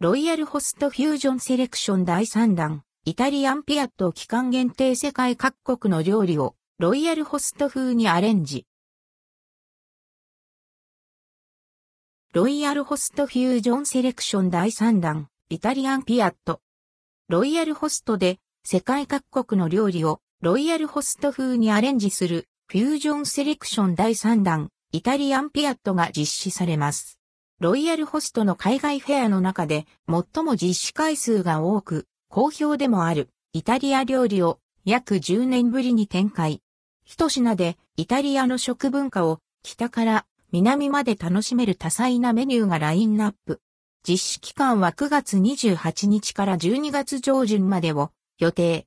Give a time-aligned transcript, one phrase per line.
[0.00, 8.64] ロイヤルホストフュージョンセレクション第3弾、イタリアンピアット期間限定世界各国の料理をロイヤルホスト風にアレンジ。
[12.32, 16.60] ロイヤルホストフュージョンセレクション第3弾、イタリアンピアット。
[17.28, 27.17] ロイヤルホストで世界各国の料理をロイヤルホスト風にアレンジするフュージョンセレクション第3弾、イタリアンピアットが実施されます。
[27.60, 36.62] ロイヤルホストの海外フェアの中で最も実施回数が多く、好評でもあるイタリア料理を約10年ぶりに展開。
[37.04, 43.60] 一品でイタリアの食文化を北から南まで楽しめる多彩なメニューがラインナップ。
[44.06, 48.86] 実施期間は9月28日から12月上旬までを予定。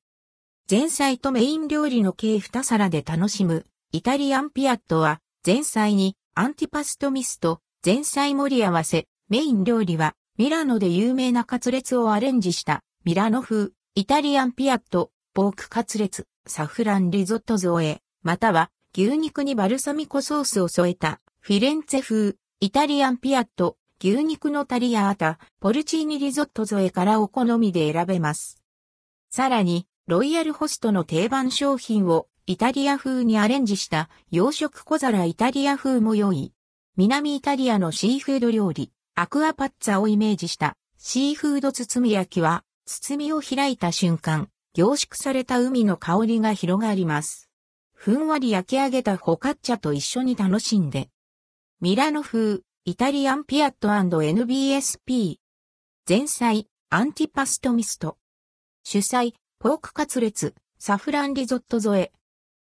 [0.70, 28.62] 前菜とメイン料理の計2皿で楽しむイタリアンピアットは前菜にアンティパストミスト、前菜盛り合わせ、メイン料理は、ミラノで有名なカツレツをアレンジした、ミラノ風、イタリアンピアット、ポークカツレツ、サフランリゾット添え、または、牛肉にバルサミコソースを添えた、フィレンツェ風、イタリアンピアット、牛肉のタリアータ、ポルチーニリゾット添えからお好みで選べます。
[29.32, 36.54] さらに、ロイヤルホストの定番商品をイタリア風にアレンジした洋食小皿イタリア風も良い。
[36.98, 47.50] 南イタリアのシーフード料理、アクアパッツァをイメージしたシーフード包み焼きは、包みを開いた瞬間、凝縮された海の香りが広がります。
[47.94, 51.10] ふんわり焼き上げたホカッチャと一緒に楽しんで。
[51.80, 55.38] ミラノ風、イタリアンピアット &NBSP。
[56.10, 58.18] 前菜、アンティパストミスト。
[58.84, 62.12] 主菜、ポークカツレツ、サフランリゾット添え。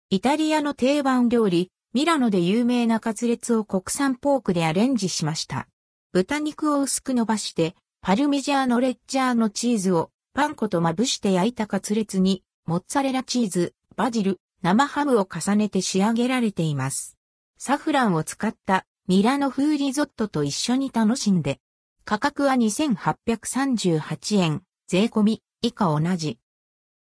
[0.08, 5.69] イタリアの定番料理、ミラノで有名なカツレツを国産ポークでアレンジしました。
[6.12, 17.17] 豚肉を薄く伸ばして、パルミジャーノレッジャーノチーズをパン粉とまぶして焼いたカツレツに、モッツァレラチーズ、バジル、生ハムを重ねて仕上げられています。
[17.58, 21.61] サフランを使ったミラノ風リゾットと一緒に楽しんで、
[22.05, 26.39] 価格は2838円、税込み、以下同じ。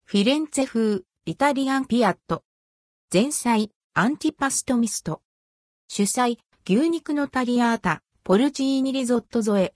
[0.03, 2.43] フィレンツェ風、イタリアンピアット。
[3.13, 5.21] 前菜、アンティパストミスト。
[5.89, 9.73] 主菜、牛肉のタリアータ、ポルチーニリゾット添え。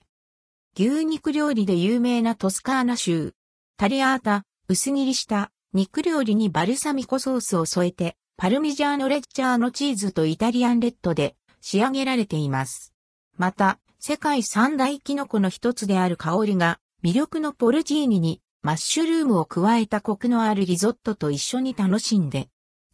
[0.74, 3.34] 牛肉料理で有名なトスカーナ州。
[3.76, 12.94] タリアータ、薄切りした肉料理にバルサミコソースを添えて、パルミジャーノレッチャーノチーズとイタリアンレッドで仕上げられています。
[13.36, 22.48] また、世界三大キノコの一つである香りが魅力のポルチーニにマッシュルームを加えたコクのあるリゾットと一緒に楽しんで、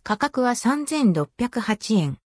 [0.04, 2.18] 価格は3608円。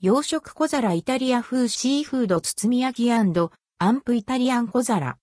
[0.00, 3.32] 洋食小皿イタリア風シーフード包み焼きアン
[4.00, 5.16] プイタリアン小皿。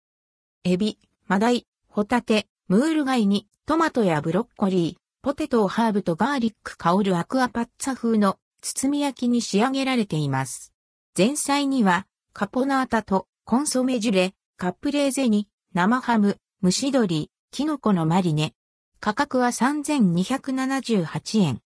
[0.64, 10.72] エビ、マダイ、ホタテ、ムール貝にトマトやブロッコリー、ポテトをハーブとガーリック香るアクアパッツァ風の包み焼きに仕上げられています。
[11.18, 18.54] 前菜にはカポナータとコンソメジュレ、カップレーゼに生ハム、蒸し鶏、キノコのマリネ。
[19.02, 21.62] 価格は3278円。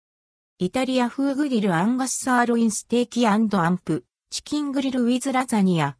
[0.62, 3.48] イタリア風グリルアンガスサーロインステーキアン
[3.78, 5.96] プ、チキングリルウィズラザニア。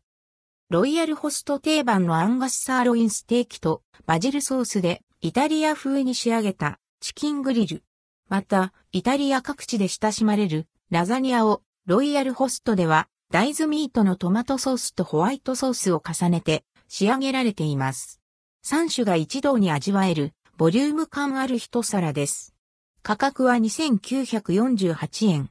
[0.69, 7.85] ロイヤルホスト定番のアンガスサーロインステーキとバジルソースでイタリア風に仕上げたチキングリル。
[8.29, 18.21] また、イタリア各地で親しまれるラザニアをロイヤルホストでは大豆ミートのトマトソースとホワイトソースを重ねて仕上げられています。
[18.67, 22.55] 3種が一堂に味わえるボリューム感ある一皿です。
[23.03, 25.49] 価格は2948円。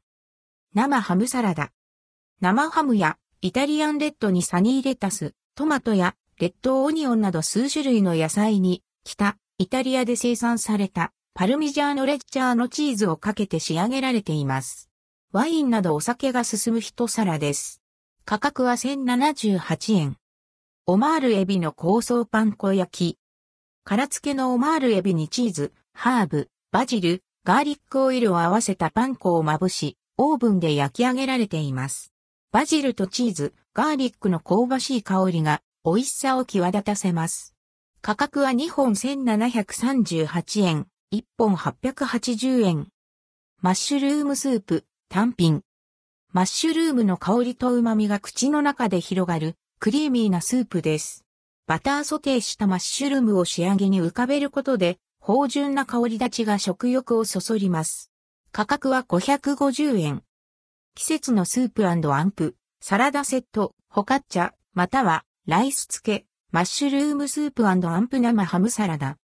[0.75, 1.71] 生ハムサラダ。
[2.41, 14.91] 生ハムやイタリアンレッドにサニーレタス、トマトやレッドオニオンなど数種類の野菜に北イタリアで生産されたパルミジャーノレッチャーノチーズをかけて仕上げられています。
[15.31, 17.81] ワインなどお酒が進む一皿です。
[18.25, 20.17] 価格は1078円。
[20.85, 23.17] オマールエビの香草パン粉焼き。
[23.83, 32.11] 殻付けのオマールエビにチーズ、ハーブ、バジル、ガーリックオイルを合わせたパン粉をまぶし、オーブンで焼き上げられています。
[32.51, 37.55] バジルとチーズ、ガーリックの香ばしい香りが美味しさを際立たせます。
[38.01, 42.87] 価格は2本1738円、1本880円。
[43.61, 45.61] マッシュルームスープ、単品。
[46.33, 51.25] マッシュルームの香りと旨味が口の中で広がるクリーミーなスープです。
[51.67, 58.11] バターソテーしたマッシュルームを仕上げに浮かべることで芳醇な香り立ちが食欲をそそります。
[58.51, 60.23] 価格は550円。
[60.95, 69.17] 季節のスープアンプ、サラダセット、フォカッチャ、またはライス付き、マッシュルームスープアンプ生ハムサラダ。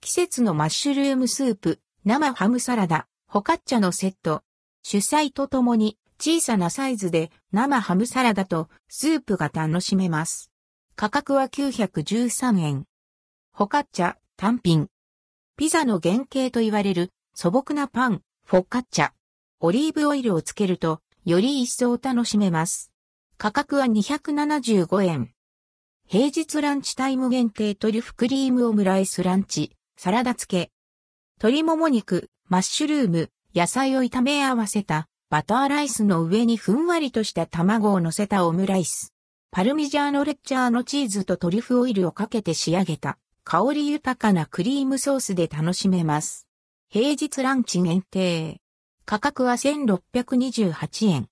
[0.00, 4.42] 季節のマッシュルームスープ、生ハムサラダ、ホカッチャのセット。
[4.82, 10.50] 主菜とともに小さなサイズで生ハムサラダとスープが楽しめます。
[10.94, 12.84] 価格は913円。
[13.52, 14.91] ホカッチャ、単品。
[15.62, 19.10] ピザの原型と言われる素朴なパン、フォッカッチャ。
[19.60, 22.90] オリーブオイルをつけるとより一層楽しめます。
[23.38, 25.30] 価格は275円。
[26.08, 30.72] 平日ランチタイム限定トリュフクリームオムライスランチ、サラダ付け。
[31.38, 39.14] 鶏もも肉、マッシュルーム、野菜を炒め合わせたバターライスの上にふんわりとした卵を乗せたオムライス。
[39.52, 46.46] パルミジャーノレッチャーのチーズとトリュフオイルをかけて仕上げた香り豊かなクリームソースで楽しめます。
[46.88, 48.60] 平日ランチ限定。
[49.04, 51.28] 価格は1628円。